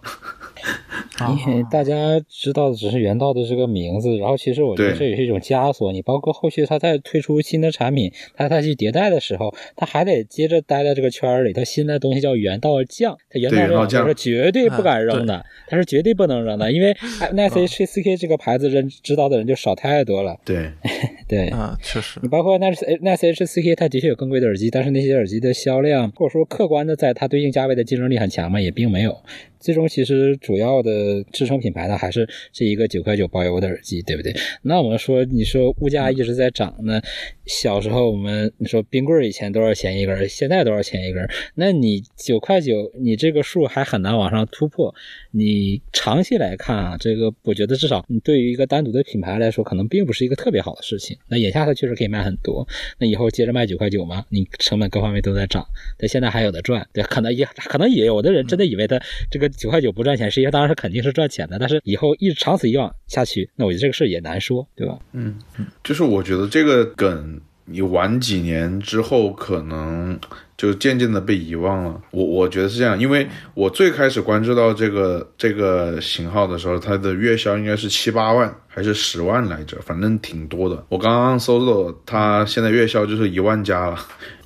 [1.48, 5.92] 因为大家知道的只是原道的这个名字，然后其实我觉得这也是一种枷锁。
[5.92, 11.54] 你包括后续他再推出新的产品，他再去迭代的时候，他还得接着待在这个圈儿里。
[11.54, 16.94] 他新的东西叫原道酱，他原道酱是绝对不敢扔的，他是绝对不能扔的，因为
[17.34, 20.38] Nice HCK 这个牌子人知道的人就少太多了。
[20.44, 20.72] 对
[21.28, 22.20] 对啊，确实。
[22.24, 29.16] 你包括 Nice Nice HCK，它的确有更贵的耳机，但是那些耳机的销量，或者说客观的在它对应价位的竞争力很强嘛，也并没有。
[29.64, 34.36] 最终其实主要的支撑品牌呢还是这一个九块九包邮的耳机，对不对？
[34.62, 37.02] 那我们说，你说物价一直在涨，那
[37.46, 41.26] 小时候我们你说冰棍以前多少钱一根，现在多少钱一根？
[41.56, 44.94] 那你九块九，你这个数还很难往上突破。
[45.32, 51.18] 你长期来看啊，这个我觉得至少你对于一个单独的品牌来说，可能并不是一个特别好的事情。
[51.30, 52.68] 那眼下它确实可以卖很多，
[53.00, 54.26] 那以后接着卖九块九吗？
[54.28, 55.66] 你成本各方面都在涨，
[55.98, 59.53] 但现在还有的赚，对，可能也可能也有的人真的以为它这个。
[59.58, 64.98] 九块九不赚钱，实际上当然是肯定是赚钱的，但是以后一直长此以往下去，那我觉得这个事也难说，对吧？
[65.12, 65.40] 嗯，
[65.84, 70.20] 就是我觉得这个梗你玩几年之后，可能
[70.58, 72.02] 就渐渐的被遗忘了。
[72.12, 80.86] 我我觉得是这样，因为我最开始关注到这个这个型号的时候，它的月销应该是七八万还是十万来着，反正挺多的。
[80.90, 83.98] 我刚刚搜到它现在月销就是一万加了，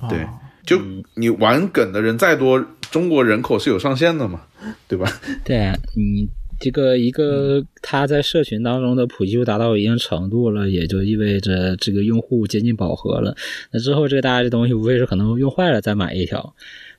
[0.08, 0.24] 对。
[0.64, 0.78] 就
[1.14, 4.42] 你玩梗的人再多，中国人口是有上限的嘛，
[4.86, 5.06] 对吧？
[5.44, 13.36] 对啊，你这个一个他在社群当中的普及度达到一定程度了，也就意味着这个用户接近饱和了。
[13.70, 16.54] 那之后这个大家这东西无非是可能用坏了再买一条，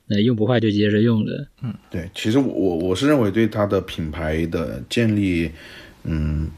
[0.06, 1.46] 那用不坏就接着用着。
[1.62, 5.50] 嗯，对，其实我我是认为对它的品牌的建立，
[6.04, 6.48] 嗯，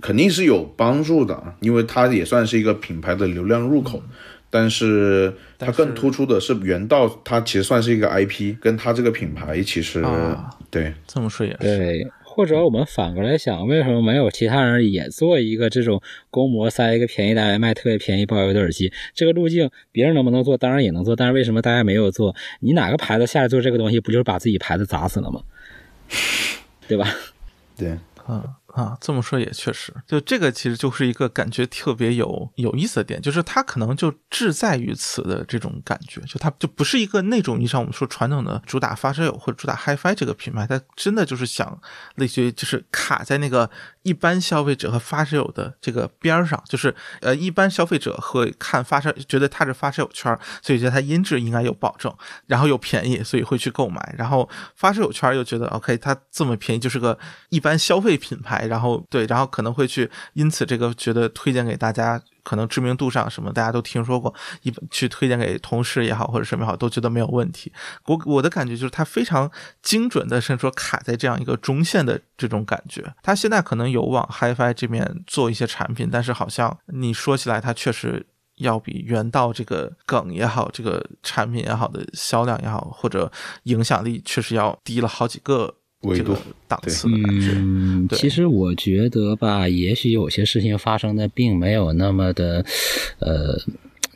[0.00, 4.02] 肯定是有帮助的，因为它也算是一个品牌的流量入口。
[4.50, 10.04] 但是它更突出的是原道，它其实算是一个 IP，跟它这个品牌其实
[10.70, 12.10] 对这么说也是对。
[12.24, 18.92] 或者我们反过来想，为什么没有其他人也做一个这种公模塞一个便宜单元卖特别便宜包邮的耳机？
[19.12, 20.56] 这个路径别人能不能做？
[20.56, 22.36] 当然也能做，但是为什么大家没有做？
[22.60, 25.42] 你哪个牌子下来做这个东西，不就是把自己牌子砸死了吗？
[26.86, 27.08] 对吧？
[27.76, 28.44] 对，啊。
[28.78, 41.76] 啊，这么说也确实，就这个其实就是一个感觉特别有有意思的点，就是它可能就志在于此的这种感觉，就它就不是一个那种意义上我们说传统的主打发烧友或者主打 HiFi 这个品牌，它真的就是想
[42.14, 43.68] 类似于就是卡在那个
[44.08, 52.14] 一般消费者和发烧友的这个边儿上，就是呃一般消费者会看发烧，觉得它是发烧友圈，所以觉得它音质应该有保证，
[52.46, 57.18] 然后又便宜，所以会去购买，然后发烧友圈又觉得 OK，它这么便宜就是个
[57.50, 58.66] 一般消费品牌。
[58.68, 67.70] 然后对，然后可能会去，因此这个觉得推荐给大家可能知名度上什么大家都听说过，一去推荐给同事也好或者什么也好，都觉得没有问题。
[68.06, 69.50] 我我的感觉就是它非常
[69.82, 73.14] 精准的，甚至说卡在这样一个中线的这种感觉。
[73.22, 78.26] 它现在可能有往 HiFi 这边做一些产品，但是好像你说起来，它确实。
[78.58, 83.30] 要比原道这个梗也好，这个产品也好的销量也好，或者
[83.62, 85.72] 影响力，确实要低了好几个
[86.02, 86.36] 维度
[86.66, 87.52] 档次的感觉。
[87.54, 92.64] 嗯，其实我觉得吧，也许有些事情发生的并没有那么的，
[93.18, 93.58] 呃，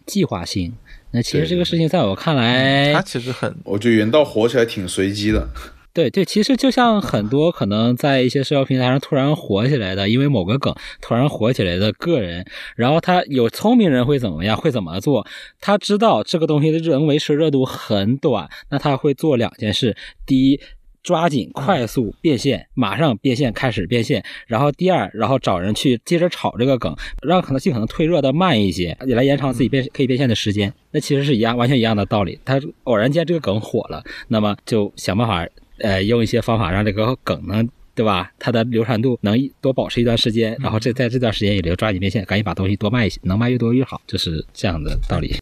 [0.07, 0.73] 计划性。
[1.11, 5.47] 那其实这个事情在我看来，它其实很我觉得原道火起来挺随机的，
[5.93, 14.57] 对对，其实就像很多可能在一些社交平台上突然火起来的，因为某个梗突然火起来的个人，然后他有聪明人会怎么样？
[14.57, 15.27] 会怎么做？
[15.61, 20.61] 他知道这个东西的能维持热度很短，那他会做两件事：第一，
[21.03, 30.73] 抓紧快速变现，马上变现开始变现；然后第二，然后找人去接着炒这个梗，让可能尽可能退热的慢一些，也来延长自己变可以变现的时间。
[30.91, 32.39] 那其实是一样，完全一样的道理。
[32.45, 35.47] 他偶然间这个梗火了，那么就想办法，
[35.79, 37.69] 呃，用一些方法让这个梗能。
[37.95, 38.33] 对吧？
[38.39, 45.37] 它的流传度能多保持一段时间，然后这在这段时间里头抓紧变现，赶紧把东西多卖一些，能卖越多越好，就是这样的道理。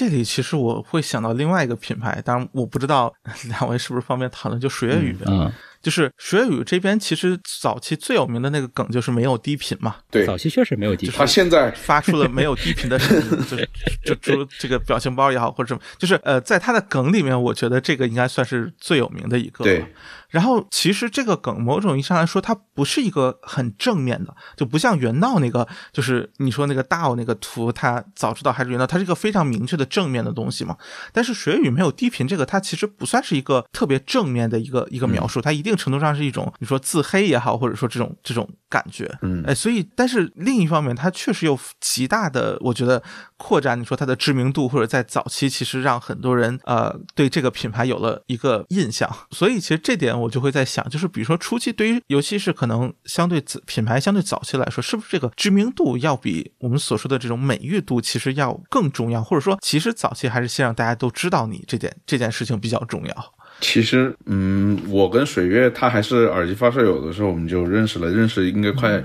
[0.00, 3.12] 这里其实我会想到另外一个品牌，当然我不知道
[3.50, 5.14] 两位是不是方便讨论，就水月雨。
[5.26, 13.68] 嗯，就是水月雨这边其实早期最有名的那个梗就是没有低频嘛，对早期确实没有低频他现在发出了没有低频的声音， 就是
[14.02, 19.64] 就就这个表情包也好或者什么，就是呃，在他的梗里面，我觉得这个应该算是最有名的一个。
[19.64, 19.84] 对。
[20.30, 30.76] 然后其实这个梗某种意义上来说，它不是一个很正面的，就不像原道那个，就是你说那个大那个图，它早知道还是原道，它是一个非常明确的正面的东西嘛。
[31.12, 39.10] 但是水雨没有低频这个，它其实不算是一个特别正面的一个一个描述，它一定程度上是一种你说自黑也好，或者说这种这种感觉。
[39.22, 43.02] 嗯哎，所以但是另一方面，它确实有极大的，我觉得
[43.36, 49.10] 扩展你说它的知名度，或者在早期其实让很多人呃对这个品牌有了一个印象。
[49.30, 63.34] 所以其实这点我就会在想，就是比如说初期对于尤其是可能相对自品牌相对早期来说，是不是这个知名度要比我们所说的这种美誉度其实要更重要，或者说其实早期还是先让大家都知道你这件这件事情比较重要。
[63.60, 69.02] 其实，嗯，我跟水月他还是耳机发烧友的时候，我们就认识了，认识应该快，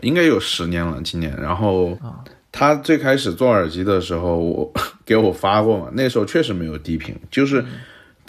[0.00, 1.36] 应该有十年了，今年。
[1.38, 1.98] 然后
[2.50, 4.72] 他最开始做耳机的时候，我
[5.04, 7.62] 给我发过嘛，那时候确实没有低频，就是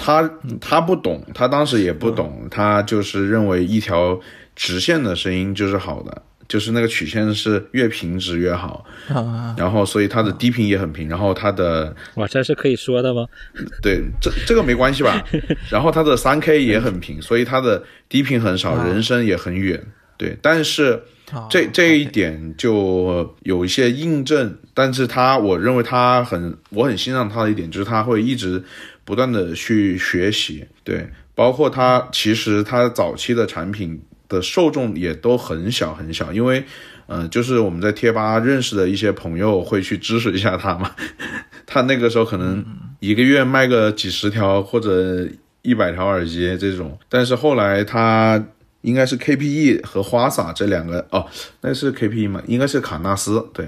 [0.02, 0.28] 他
[0.62, 4.18] 他不懂，他当时也不懂，他就是认为一条
[4.56, 13.26] 直线的声音就是好的，就是那个曲线是越平直越好，啊， 然后所以它的低频也很平，然后它的哇，这是可以说的吗？
[13.84, 15.22] 对，这这个没关系吧？
[15.70, 19.86] 然后它的三 K 也很平，所以它的低频很少，人声也很远。
[20.18, 21.02] 对，但是
[21.50, 28.62] 这这一点就有一些印证，但是他我认为他很，我很欣赏他的一点就是他会一直
[29.10, 36.64] 不断的去学习，对，包括他其实他早期的产品的受众也都很小很小，因为。
[37.12, 40.91] 嗯、就是我们在贴吧认识的一些朋友会去支持一下他嘛，
[41.66, 42.64] 他那个时候可能
[42.99, 45.28] 一个月卖个几十条或者
[45.64, 48.39] 一百条耳机这种，但是后来他
[48.82, 51.26] 应该是 KPE 和花洒这两个哦，
[51.62, 52.43] 那是 KPE 吗？
[52.45, 53.68] 应该是卡纳斯对，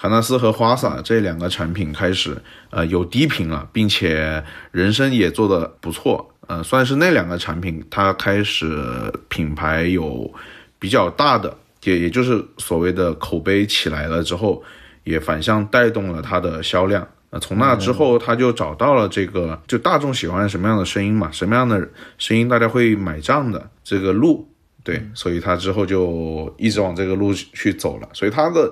[0.00, 2.34] 卡纳斯和花洒这两个产品开始
[2.70, 10.32] 呃有低频了，并且人声也做得不错，呃，算是那两个产品它开始品牌有
[10.78, 11.54] 比较大的。
[11.84, 14.62] 也也就是所谓的口碑起来了之后，
[15.04, 17.06] 也反向带动了它的销量。
[17.30, 21.88] 那从那之后，他就找到了这个，就大众喜欢什么样的声音嘛，什么样的
[22.18, 24.46] 声音大家会买账的这个路，
[24.82, 28.08] 对，所以他之后就一直往这个路去走了。
[28.12, 28.70] 所以他的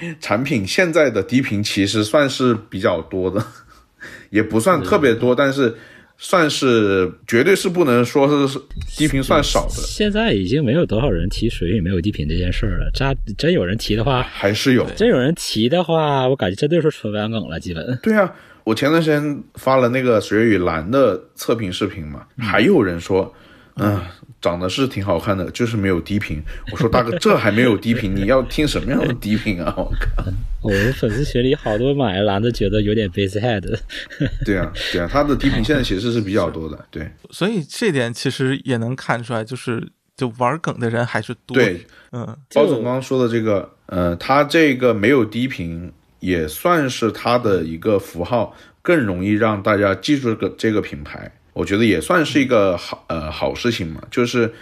[0.20, 3.44] 产品现在的低频其实算是比较多的，
[4.30, 5.74] 也不算特别多，但是
[6.18, 8.58] 算是绝对是不能说是
[8.96, 9.74] 低频算少的。
[9.74, 12.90] 现在已经没有多少人提水雨没有低频这件事儿了。
[12.94, 13.04] 这
[13.36, 17.98] 真有人提的话，还是有，真有人提的话，我感觉这就是纯玩梗了，基本。
[18.02, 18.32] 对啊，
[18.64, 23.34] 我前段时间发了那个水与蓝的测评视频嘛，还有人说，
[23.76, 24.00] 嗯、
[24.40, 26.42] 长得是挺好看的，就是没有低频。
[26.70, 29.74] 我说大哥，这还没有低频，你要听什么样的低频啊？
[29.76, 30.24] 我靠！
[30.62, 33.62] 我们粉丝群里好多买蓝的，觉得有点 base head。
[34.44, 41.54] 对啊，对啊，他的低频现在其实是比较多的，对 所以这点其实也能看出来，就是就玩梗的人还是多。
[41.54, 41.86] 对。
[42.12, 51.30] 嗯，包总刚刚说的这个，呃，他这个没有低频，也算是他的一个符号，更容易让大家记住这个这个品牌。
[51.56, 54.52] 我觉得也算是一个好呃好事情嘛，就是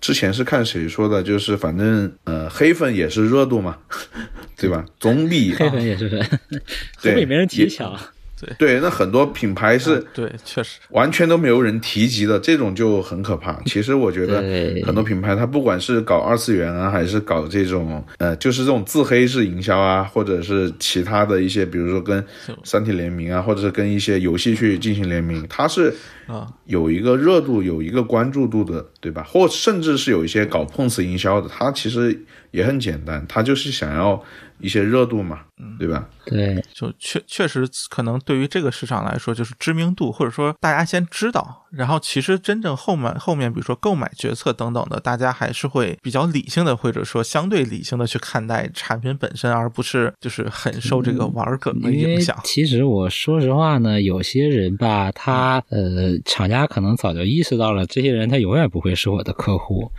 [0.00, 3.78] 之前是看谁说的，就是反正呃黑粉也是热度嘛，
[4.58, 4.84] 对吧？
[4.98, 6.18] 总比黑粉也是粉，
[7.00, 7.96] 对 总比没人提强。
[8.58, 10.78] 对，那很多品牌是对，确实。
[10.90, 13.58] 完全都没有人提及的，这种就很可怕。
[13.66, 14.42] 其实我觉得
[14.84, 22.22] 很多品牌，它不管是搞二次元啊，还是搞这种呃，就是这种自黑式营销啊，或者是其他的一些，比如说跟
[22.62, 25.94] 三体联名啊，或者是跟一些游戏去进行联名，它是
[26.26, 29.22] 啊，有一个热度、有一个关注度的，对吧？
[29.22, 34.22] 或甚至是有一些搞碰瓷营销的，它其实也很简单，它就是想要
[34.58, 35.40] 一些热度嘛，
[35.78, 36.08] 对吧？
[36.24, 52.38] 对，就确确实可能对于这个市场来说，就是知名度，或者说大家先知道，然后其实真正后面后面，比如说购买决策等等的，大家还是会比较理性的，或者说相对理性的去看待产品本身，而不是就是很受这个玩梗的影响。
[52.44, 59.90] 其实我说实话呢，有些人吧，他呃，厂家可能早就意识到了，这些人他永远不会是我的客户。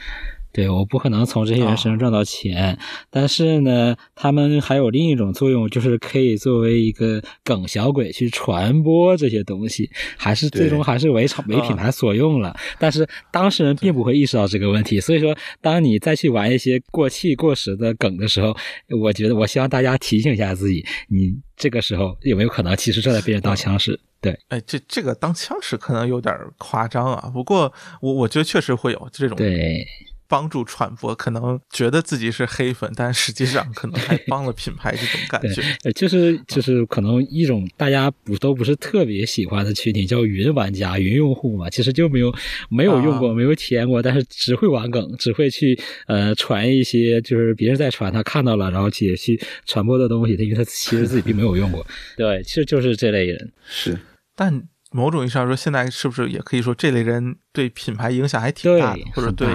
[0.52, 2.78] 对，我不可能从这些人身上赚到钱，
[3.12, 12.56] 但是呢，他们还有另一种作用，就是可以作为一个梗小鬼去传播这些东西，还是最终还是为厂为品牌所用了。
[12.80, 18.56] 但是当事人并不会意识到这个问题，所以说，当你再去玩一些过气过时的梗的时候，
[19.00, 24.00] 我觉得我希望大家提醒一下自己，你这个时候有没有可能其实正在被人当枪使？
[24.20, 27.72] 对，哎，这这个当枪使可能有点夸张啊，不过
[28.02, 29.86] 我我觉得确实会有这种对，
[30.28, 42.34] 帮助传播，可能觉得自己是黑粉， 但实际上可能还帮了品牌这种感觉。，呃就是就是可能一种大家不都不是特别喜欢的群体，叫云玩家、云用户嘛，其实就没有
[42.70, 51.86] 没有用过、啊没有体验过，但是只会玩梗，只会去呃传一些就是别人在传，他看到了，然后也去传播的东西，因为他其实自己并没有用过。
[52.18, 53.52] 对，其实就是这类人。
[53.70, 53.98] 是。
[54.36, 54.62] 但
[54.92, 59.48] 某种意义上说，现在是不是也可以说这类人对品牌影响还挺大的对，或者对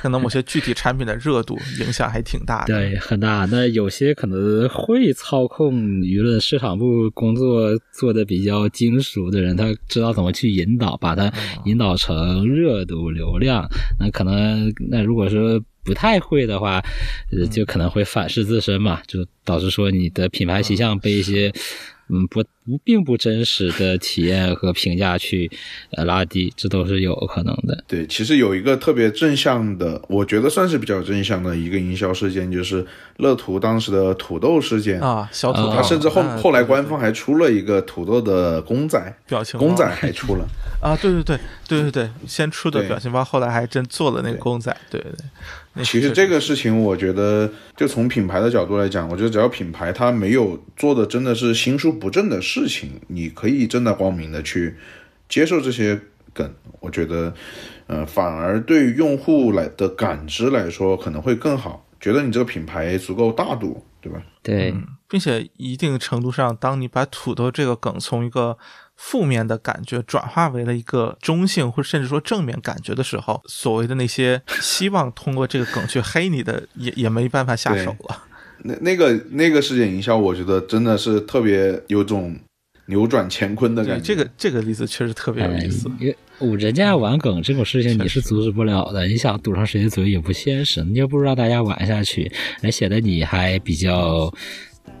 [0.00, 2.74] 可能某些具体产品的热度影响还挺大的？
[2.74, 3.46] 对，很大。
[3.50, 11.32] 那有些可能会操控舆论市场部工作做的比较精熟的人，他知道怎么去引导，把它
[11.64, 13.68] 引导成热度、流量。
[13.98, 16.80] 那可能，那如果说不太会的话，
[17.32, 21.52] 呃，就可能会反噬自身嘛，就导致说你的品牌形象被一些。
[22.08, 25.50] 嗯，不不，并不真实的体验和评价去
[25.90, 27.84] 呃拉低，这都是有可能的。
[27.88, 32.86] 对，其实有一个特别正向的，我觉得算是比较正向的一个营销事件，就是
[33.16, 35.00] 乐图当时的土豆事件。
[35.00, 40.46] 啊，小土豆，他甚至后啊后来官方还出了一个土豆的公仔，表情包公仔还出了。
[40.80, 45.24] 啊，对对对对对对，先出的表情包，后来还真做了那个公仔，对对对。
[45.76, 54.74] 那其实这个事情，我觉得就从品牌的角度来讲，我觉得只要品牌它没有做的真的是心术不正的事情，你可以正大光明的去
[55.28, 56.00] 接受这些
[56.32, 56.50] 梗。
[56.80, 57.34] 我觉得，
[57.88, 64.22] 呃，反而对于用户来的感知来说可能会更好，觉得你这个品牌足够大度，对吧？
[64.42, 64.74] 对，
[65.08, 68.56] 并且一定程度上，当你把土豆这个梗从一个
[68.96, 78.24] 负面的感觉转化为了一个中性或者甚至说正面感觉的时候，所谓的那些希望通过这个梗去黑你的，也也没办法下手了。
[78.64, 82.34] 那那个那个事件营销，我觉得真的是特别有种
[82.86, 84.02] 扭转乾坤的，感觉。
[84.02, 85.90] 这个这个例子确实特别有意思。
[86.00, 92.32] 因为人家玩梗这种事情你是阻止不了的，你想堵上谁的嘴也不现实，你又不让大家玩下去，
[92.62, 94.32] 而显得你还比较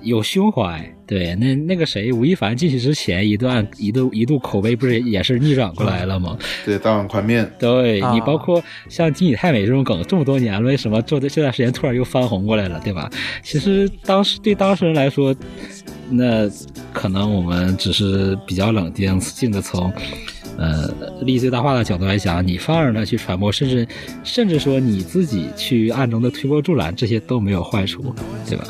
[0.06, 0.92] 有胸怀。
[1.06, 6.36] 对，那那个谁，吴亦凡进去之前一段一度一度口碑不是也是逆转过来了吗？
[6.64, 13.08] 对大碗宽面，对啊你包括像金宇太美这种梗，这么多年了，为什么这这段时间突然又翻红过来了，对吧？
[13.42, 15.34] 其实当时对当事人来说，
[16.10, 16.50] 那
[16.92, 19.92] 可能我们只是比较冷静静的从。
[20.58, 20.88] 呃，
[21.20, 23.86] 利益最大化的角度来讲，你放任它去传播，甚至
[24.24, 28.14] 甚至说你自己去暗中的推波助澜，这些都没有坏处，
[28.48, 28.64] 对吧？